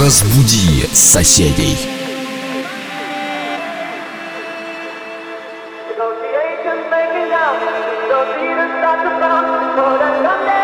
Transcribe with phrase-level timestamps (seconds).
[0.00, 1.76] Разбуди соседей.
[8.08, 10.61] Don't see the start to bounce, but I'm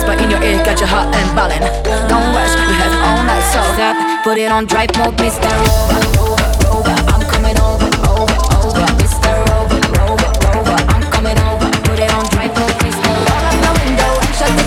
[0.00, 1.60] whisper in your ear, got your heart and ballin'.
[2.08, 3.96] Don't rush, we have all night, so stop.
[4.24, 5.44] Put it on drive mode, Mr.
[5.44, 6.96] Rover, Rover, Rover.
[7.10, 7.22] I'm
[7.60, 9.32] over, over, over, Mr.
[9.50, 10.78] Rover, Rover, Rover.
[10.92, 11.04] I'm
[11.52, 11.68] over.
[11.84, 13.08] Put it on drive mode, Mr.
[13.10, 14.64] Roll up the window and shut the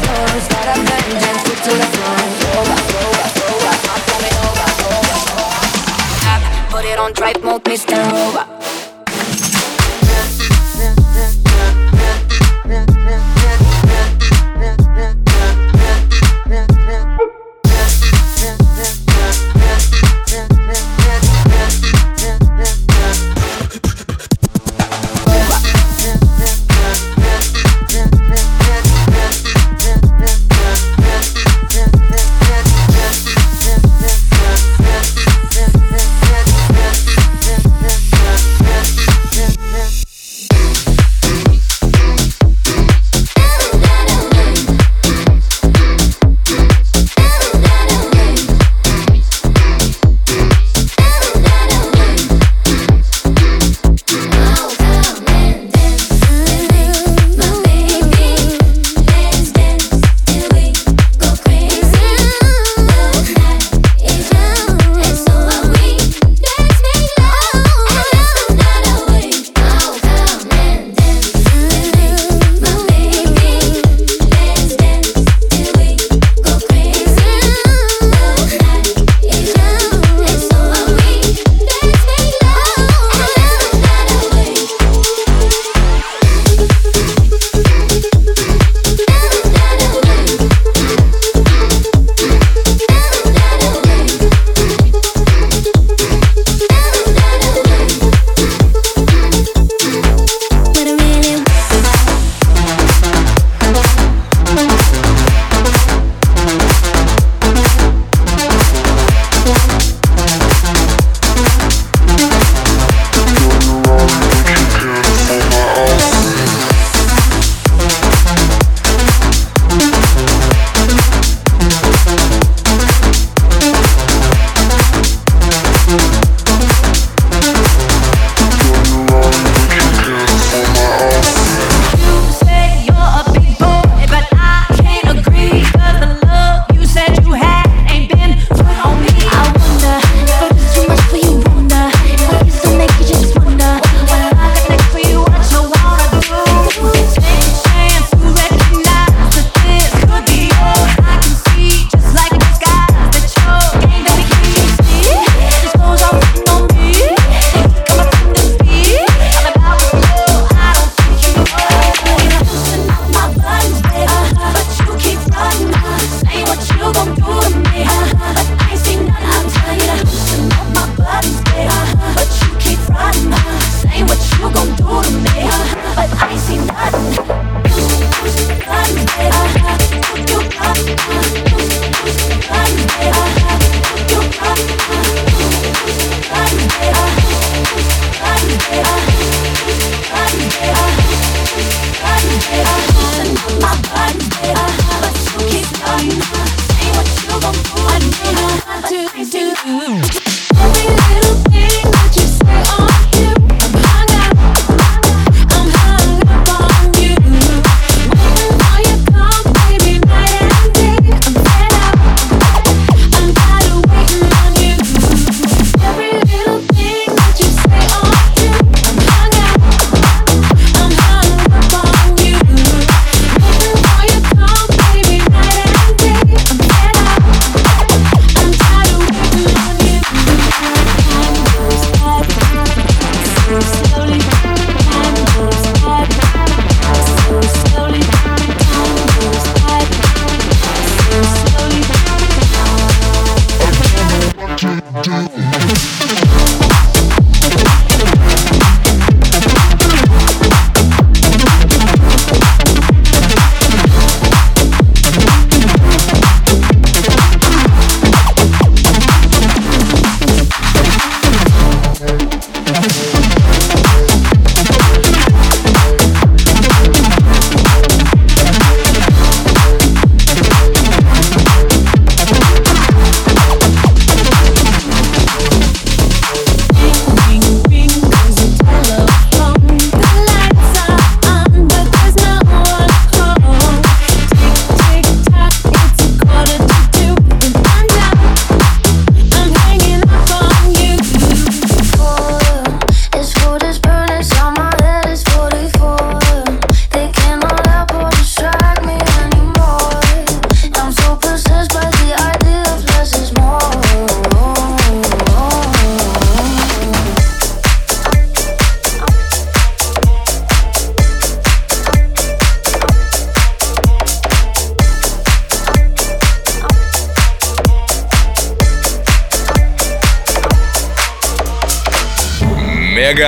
[1.66, 2.18] to the floor.
[2.44, 3.76] Rover, Rover, Rover.
[3.94, 4.04] I'm
[4.44, 6.72] over, over, over.
[6.72, 7.98] Put it on drive mode, Mr.
[8.12, 8.53] Rover.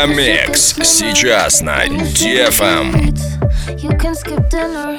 [0.06, 3.14] Мегамикс сейчас на Дефам.
[3.78, 4.95] You can skip dinner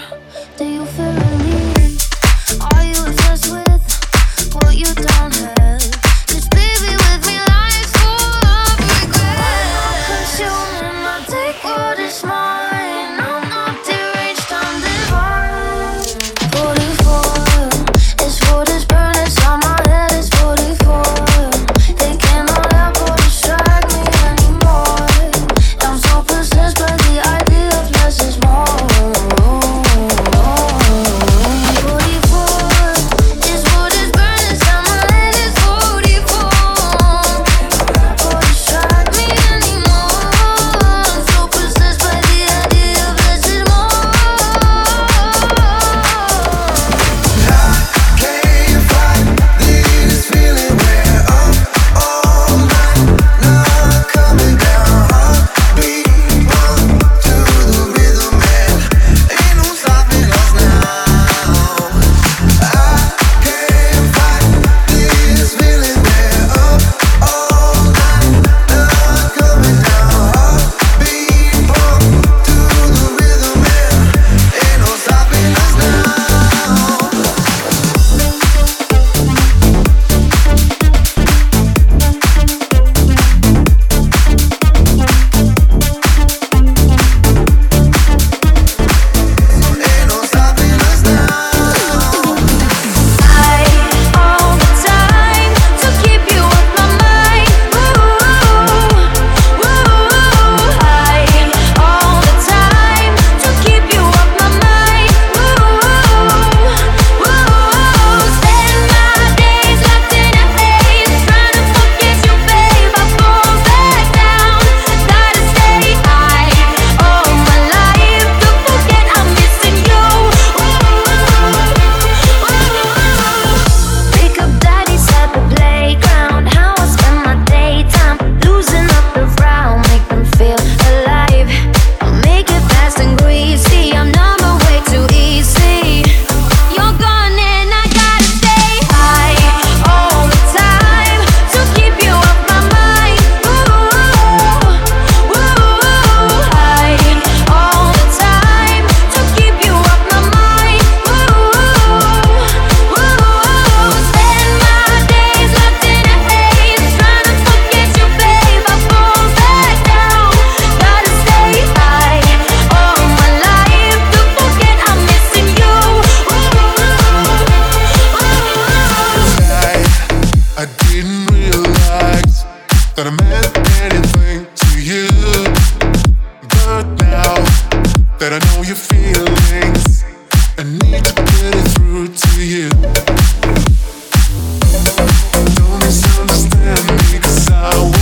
[180.58, 180.62] I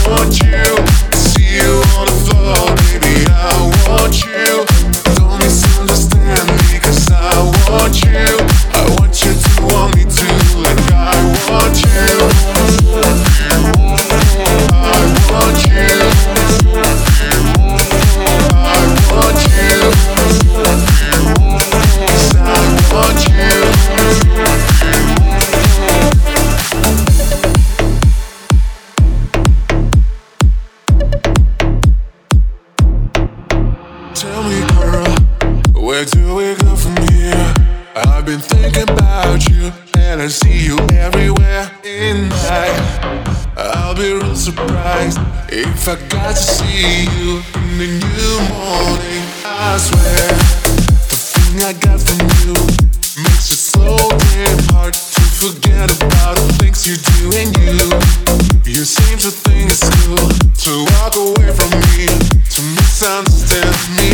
[0.06, 0.63] want you.
[45.56, 50.26] If I got to see you in the new morning, I swear
[51.06, 52.58] the thing I got from you
[53.22, 53.94] makes it so
[54.34, 57.86] damn hard to forget about the things you do and you.
[58.66, 64.13] You seem to think it's cool to walk away from me, to misunderstand me.